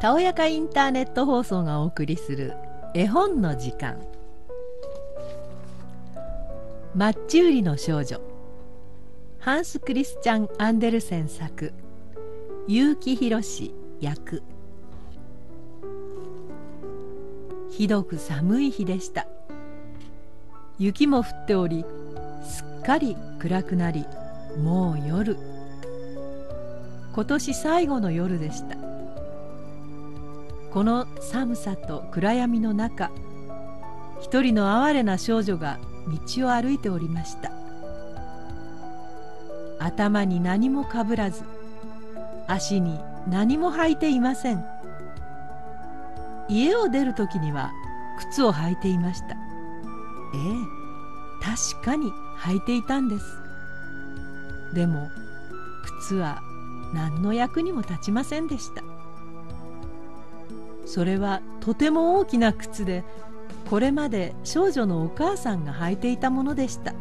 [0.00, 2.54] たおやかインターネット放送がお送りする
[2.94, 4.00] 絵本の時間。
[6.94, 8.20] マッチ売りの少女
[9.40, 11.72] ハンス・クリスチャン・アンデルセン作
[12.68, 14.42] 結城宏役。
[17.70, 19.26] ひどく寒い日でした。
[20.78, 21.84] 雪も降っており
[22.44, 24.06] すっかり暗くなり
[24.62, 25.36] もう夜。
[27.12, 28.87] 今年最後の夜でした。
[30.78, 33.10] この寒さと暗闇の中
[34.20, 35.80] 一人の哀れな少女が
[36.36, 37.50] 道を歩いておりました。
[39.80, 41.42] 頭に何もかぶらず
[42.46, 42.96] 足に
[43.26, 44.64] 何も履いていません。
[46.48, 47.72] 家を出る時には
[48.30, 49.30] 靴を履いていました。
[49.30, 49.34] ええ
[51.74, 53.24] 確かに履いていたんです。
[54.76, 55.10] でも
[56.04, 56.40] 靴は
[56.94, 58.87] 何の役にも立ちませんでした。
[60.88, 63.04] それはとても大きな靴で
[63.68, 66.94] これまで少女のお母さんが履いていたものでした。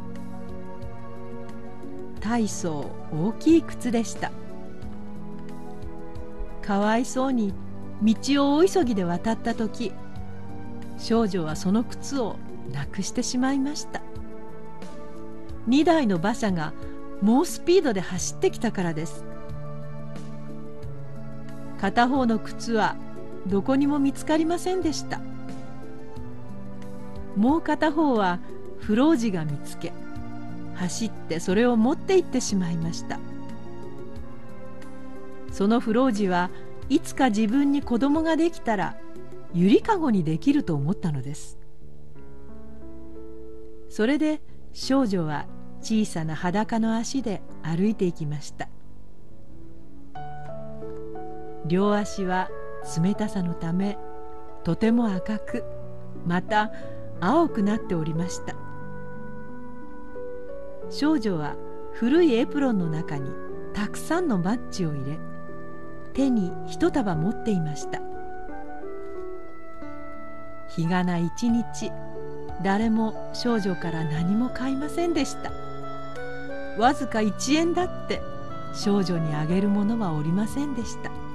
[2.20, 4.30] 大層大きい靴でした。
[6.62, 7.54] かわいそうに
[8.04, 9.94] 道を大急ぎで渡った時
[10.98, 12.36] 少女はその靴を
[12.74, 14.02] なくしてしまいました。
[15.70, 16.74] 2台の馬車が
[17.22, 19.24] 猛スピードで走ってきたからです。
[21.80, 22.98] 片方の靴は
[23.48, 25.20] どこにも見つかりませんでした。
[27.36, 28.40] もう片方は
[28.80, 29.94] フロージが見つけ
[30.76, 33.20] 走ってそれを持って行ってしまいました。
[35.52, 36.50] そのフロージは
[36.90, 38.96] いつか自分に子供ができたら
[39.54, 41.58] ゆりかごにできると思ったのです。
[43.90, 44.42] それで
[44.74, 45.48] 少女は
[45.82, 48.70] 小さな裸の足で歩いていきました。
[51.66, 52.50] 両足は
[53.02, 53.98] 冷たさのため
[54.64, 55.64] とても赤く
[56.26, 56.72] また
[57.20, 58.56] 青くなっておりました。
[60.90, 61.56] 少女は
[61.94, 63.30] 古いエプロンの中に
[63.74, 65.20] たくさんのマッチを入れ
[66.14, 68.00] 手に一束持っていました。
[70.70, 71.92] 日がな一日
[72.64, 75.52] 誰も少女から何も買いませんでした。
[76.82, 78.22] わずか1円だって
[78.74, 81.27] 少女にあげるものはおりませんでした。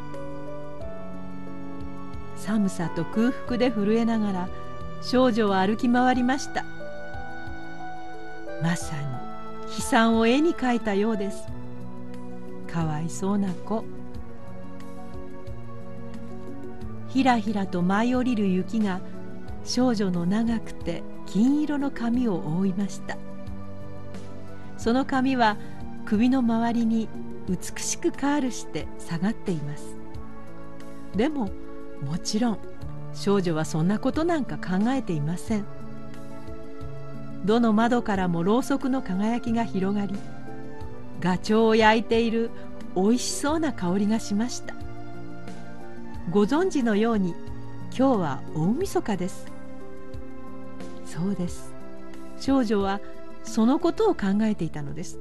[2.43, 4.49] 寒さと空腹で震えながら
[5.01, 6.65] 少女は歩き回りました。
[8.61, 9.03] まさに
[9.67, 11.47] 悲惨を絵に描いたようです。
[12.71, 13.85] かわいそうな子。
[17.11, 19.01] ひらひらと舞い降りる雪が
[19.65, 23.17] 少女の長くて金色の髪を覆いました。
[24.79, 25.57] その髪は
[26.07, 27.09] 首の周りに
[27.49, 29.95] 美しくカールして下がっています。
[31.15, 31.51] でも
[32.05, 32.59] もちろん
[33.15, 35.65] 少女はそんなことなんか考えていません。
[37.45, 40.15] どの窓からもろうそくの輝きが広がり
[41.21, 42.51] ガチョウを焼いている
[42.95, 44.75] おいしそうな香りがしました。
[46.31, 47.35] ご存知のように
[47.97, 49.47] 今日は大晦日です。
[51.05, 51.73] そうです。
[52.39, 53.01] 少女は
[53.45, 55.19] そのことを考えていたのです。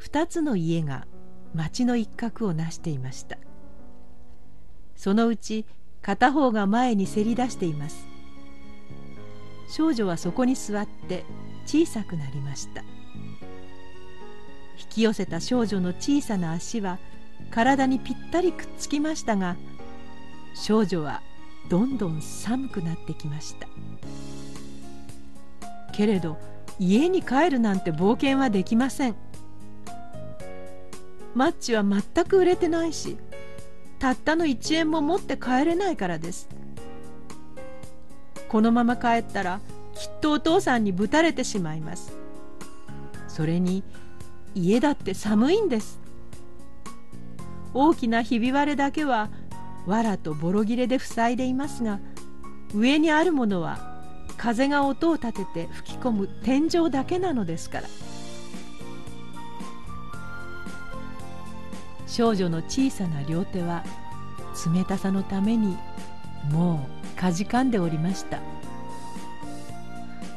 [0.00, 1.06] 2つの家が
[1.54, 3.38] 町の一角をなしていました。
[4.96, 5.64] そのうち
[6.02, 8.06] 片方が前にせり出しています。
[9.68, 11.24] 少女はそこに座って
[11.66, 12.82] 小さくなりました。
[14.78, 16.98] 引き寄せた少女の小さな足は
[17.50, 19.56] 体にぴったりくっつきましたが
[20.54, 21.22] 少女は
[21.68, 23.68] どんどん寒くなってきました。
[25.92, 26.36] けれど
[26.78, 29.14] 家に帰るなんて冒険はできません。
[31.34, 33.16] マッチは全く売れてないし
[33.98, 36.48] たったの1円も持って帰れないからです。
[38.48, 39.60] このまま帰ったら
[39.94, 42.12] きっとお父さんにぶたれてしまいます。
[43.28, 43.82] それに
[44.54, 46.00] 家だって寒いんです。
[47.72, 49.30] 大きなひび割れだけは
[49.86, 51.98] 藁とボロ切れで塞いでいますが
[52.72, 53.78] 上にあるものは
[54.36, 57.88] 風が音を立てて吹き込む天井だけなのですから。
[62.14, 63.82] 少女の小さな両手は
[64.72, 65.76] 冷たさのために
[66.52, 68.36] もうかじかんでおりました。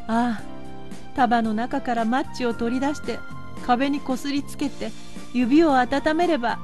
[0.07, 0.41] ああ
[1.15, 3.19] 束の中からマッチを取り出して
[3.67, 4.89] 壁にこすりつけて
[5.33, 6.57] 指を温めれば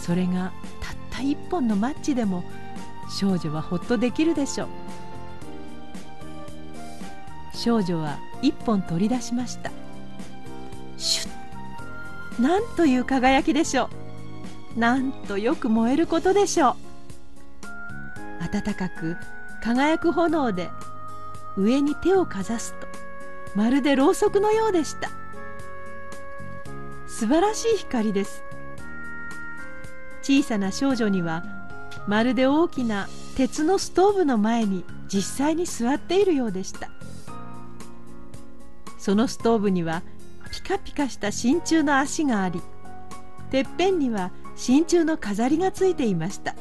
[0.00, 2.44] それがたった一本のマッチでも
[3.10, 4.68] 少女はほっとできるでしょう。
[7.54, 9.72] 少女は一本取り出しました。
[10.96, 11.35] シュッ
[12.40, 13.88] なんという輝きでしょ
[14.76, 14.78] う。
[14.78, 16.76] なんとよく燃えることでしょう。
[18.52, 19.16] 暖かく
[19.62, 20.70] 輝く炎で
[21.56, 22.86] 上に手をかざすと
[23.54, 25.10] まるでろうそくのようでした。
[27.06, 28.42] 素晴らしい光です。
[30.22, 31.44] 小さな少女には
[32.06, 36.90] まるで大きな鉄のストーブの前に実際に座っているようでした。
[38.98, 40.02] そのストーブには
[40.66, 42.60] カピカした真鍮の足があり
[43.50, 46.56] てっぺんには真鍮の飾りがついていました。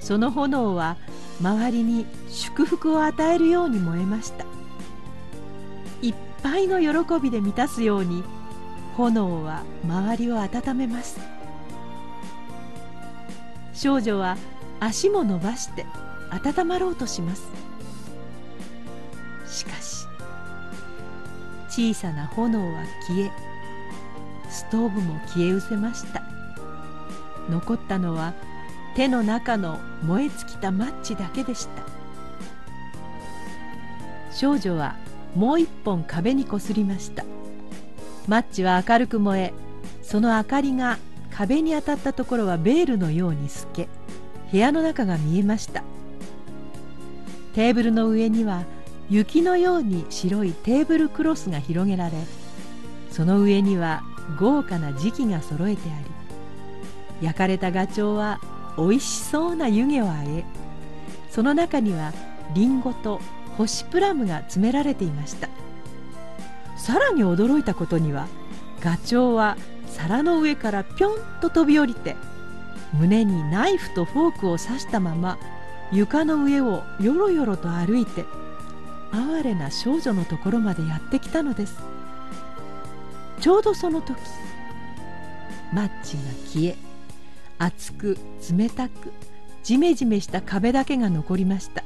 [0.00, 0.96] その炎は
[1.40, 4.44] 周りに祝福を与えるように燃えました。
[6.02, 8.22] いっぱいの喜びで満たすように
[8.96, 11.18] 炎は周りを温めます。
[13.72, 14.36] 少女は
[14.80, 15.86] 足も伸ばして
[16.30, 17.61] 温まろうとします。
[21.72, 23.32] 小さな炎は消え
[24.50, 26.22] ストーブも消え失せました。
[27.48, 28.34] 残ったのは
[28.94, 31.82] 手の中の燃え尽きたマッチだけでした。
[34.34, 34.96] 少女は
[35.34, 37.24] もう一本壁にこすりました。
[38.28, 39.54] マッチは明るく燃え
[40.02, 40.98] その明かりが
[41.30, 43.88] 壁に当たったところはベールのように透け
[44.50, 45.82] 部屋の中が見えました。
[47.54, 48.64] テーブルの上には
[49.10, 52.12] 雪のように白いテーブルクロスが広げられ
[53.10, 54.02] その上には
[54.38, 55.98] 豪華な磁器が揃えてあ
[57.20, 58.40] り焼かれたガチョウは
[58.76, 60.44] おいしそうな湯気をあげ
[61.30, 62.12] その中には
[62.54, 63.20] リンゴと
[63.58, 65.48] 干しプラムが詰められていました。
[66.82, 68.26] さらに驚いたことには
[68.80, 69.56] ガチョウは
[69.86, 72.16] 皿の上からぴょんと飛び降りて
[72.92, 75.38] 胸にナイフとフォークを刺したまま
[75.92, 78.24] 床の上をよろよろと歩いて
[79.12, 81.76] 哀れな少女のところまでやってきたのです。
[83.40, 84.16] ちょうどその時
[85.72, 86.76] マッチが消え
[87.58, 88.16] 熱く
[88.56, 89.12] 冷たく
[89.62, 91.84] ジメジメした壁だけが残りました。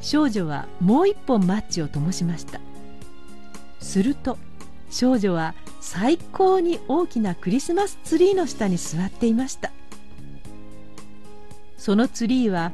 [0.00, 2.60] 少女はもう一本マッチを灯しました。
[3.80, 4.38] すると
[4.90, 9.72] 少女は最高に大きなクリスマスツリーの下に座っていました。
[11.76, 12.72] そのツリーは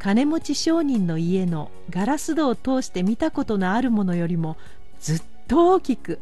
[0.00, 4.56] 金持ち商人の家のガラス戸を通して見たことのあるものよりも
[4.98, 6.18] ずっと大きく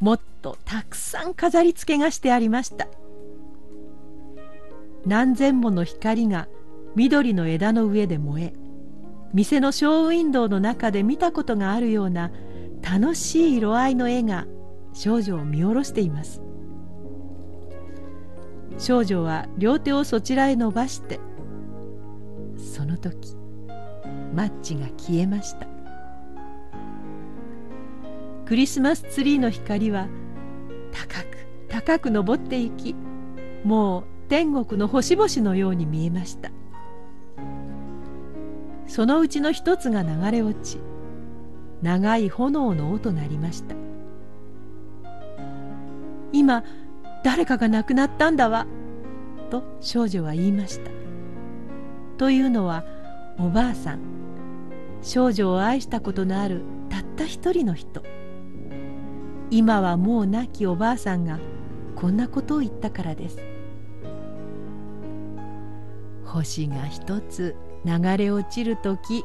[0.00, 2.88] もっとたくさん飾り付けがしてありました。
[5.06, 6.48] 何千もの光が
[6.96, 8.52] 緑の枝の上で燃え
[9.32, 12.32] 店のショーウィンドウの中で見たことがあるような
[12.82, 14.46] 楽しい色合いの絵が
[14.92, 16.42] 少女を見下ろしています。
[18.78, 21.20] 少女は両手をそちらへ伸ばして
[22.62, 23.36] その時
[24.34, 25.66] マッチが消えました。
[28.46, 30.08] クリスマスツリーの光は
[30.92, 32.94] 高く高く登っていき
[33.64, 36.50] もう天国の星々のように見えました。
[38.86, 40.78] そのうちの一つが流れ落ち
[41.80, 43.74] 長い炎の音となりました。
[46.32, 46.64] 今
[47.24, 48.66] 誰かが亡くなったんだわ
[49.50, 51.01] と少女は言いました。
[52.22, 52.84] というのは
[53.36, 53.98] おばあさん
[55.02, 58.00] 少女を愛したことのあるたった一人の人。
[59.50, 61.40] 今はもう亡きおばあさんが
[61.96, 63.38] こんなことを言ったからです。
[66.24, 69.24] 星が一つ流れ落ちる時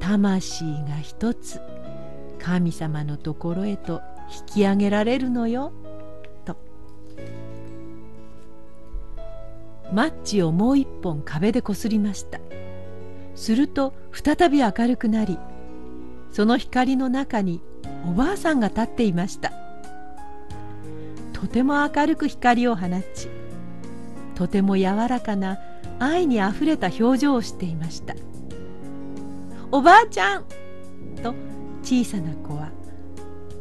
[0.00, 1.60] 魂が一つ
[2.40, 4.02] 神様のところへと
[4.50, 5.72] 引き上げられるのよ。
[9.92, 12.40] マッチをもう一本壁でこすりました。
[13.34, 15.38] すると再び明るくなり
[16.32, 17.60] その光の中に
[18.06, 19.52] おばあさんが立っていました。
[21.32, 23.28] とても明るく光を放ち
[24.34, 25.58] とても柔らかな
[25.98, 28.14] 愛にあふれた表情をしていました。
[29.70, 30.44] おばあちゃん！
[31.22, 31.34] と
[31.82, 32.70] 小さな子は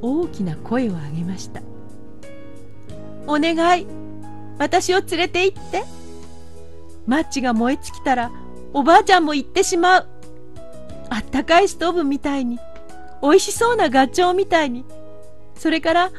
[0.01, 1.61] 大きな声を上げました。
[3.27, 3.87] お願い！
[4.59, 6.00] 私を連れて行って！
[7.11, 8.31] マッチが燃え尽きたら
[8.71, 10.07] おばあちゃんも行ってしまう。
[11.09, 12.57] あったかいストーブみたいに
[13.21, 14.85] 美味しそうなガチョウみたいに
[15.55, 16.11] それから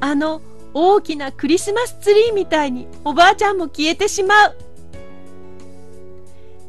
[0.00, 0.40] あの
[0.72, 4.56] 大きなクリスマスツリーみたいにおばあちゃんも消えてしまう。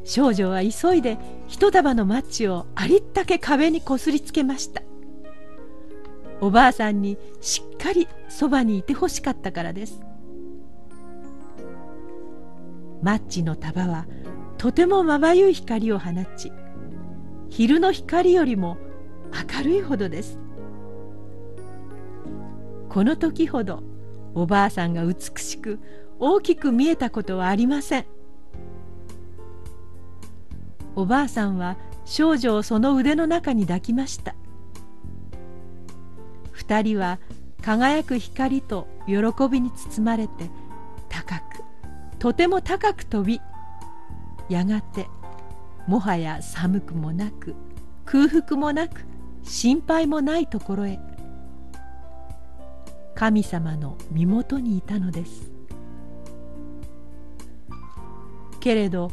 [0.04, 1.18] 少女は急いで
[1.48, 4.82] 一束のマッチをありったけ壁にこすりつけました。
[6.42, 10.02] おばあさんにしっかりそばにいてほしかったからです。
[13.02, 14.06] マッチの束は
[14.58, 16.52] とてもまばゆい光を放ち
[17.50, 18.78] 昼の光よりも
[19.58, 20.40] 明るいほどです。
[22.90, 23.84] この時ほど
[24.34, 25.80] おばあさんが美しく
[26.20, 28.06] 大きく見えたことはありません。
[30.96, 34.36] おばあさんは少女をその腕の中に抱きました。
[36.52, 37.20] 二人は
[37.62, 39.16] 輝く光と喜
[39.50, 40.50] びに包まれて
[42.20, 43.42] とても高く飛び
[44.50, 45.08] やがて
[45.88, 47.56] もはや寒くもなく
[48.06, 49.06] 空腹もなく
[49.44, 51.00] 心配もないところへ
[53.16, 55.52] 神様の身元にいたのです。
[58.60, 59.12] けれど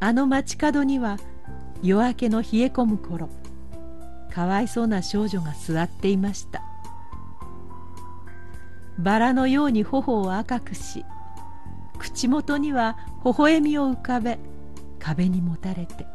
[0.00, 1.18] あの街角には
[1.82, 3.28] 夜明けの冷え込む頃
[4.32, 6.62] かわいそうな少女が座っていました。
[8.98, 11.04] バラのように頬を赤くし
[11.98, 14.38] 口元には微笑みを浮かべ
[14.98, 16.06] 壁にもたれて。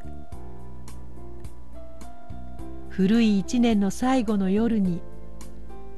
[2.89, 5.01] 古い一年の最後の夜に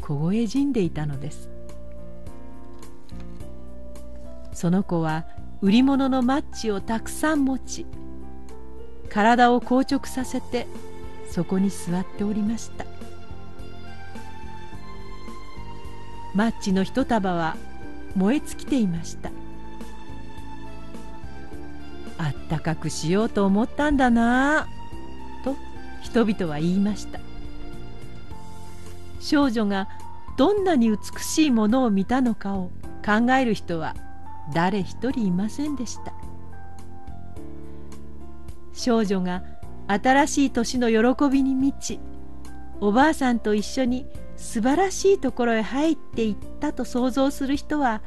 [0.01, 1.49] 凍え死んでいたのです。
[4.53, 5.25] その子は
[5.61, 7.85] 売り物のマッチをたくさん持ち
[9.09, 10.67] 体を硬直させて
[11.29, 12.85] そこに座っておりました。
[16.33, 17.57] マッチの一束は
[18.15, 19.31] 燃え尽きていました。
[22.45, 24.67] あったかくしようと思ったんだな
[25.43, 25.55] と
[26.01, 27.19] 人々は言いました。
[29.19, 29.89] 少女が
[30.37, 32.69] どんなに美しいものを見たのかを
[33.03, 33.95] 考える人は
[34.53, 36.13] 誰一人いませんでした。
[38.73, 39.43] 少女が
[39.87, 41.99] 新しい年の喜びに満ち
[42.79, 48.01] おばあさんと一緒に素晴らしいところへ入っていったと想像する人は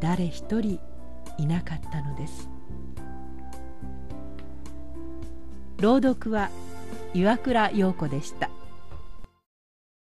[0.00, 0.78] 誰一人
[1.38, 2.53] いなかったのです。
[5.78, 6.50] 朗読は
[7.14, 8.50] 岩倉陽子でした。